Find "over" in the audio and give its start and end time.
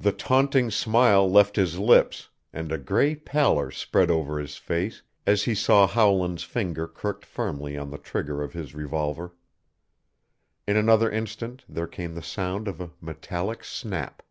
4.10-4.38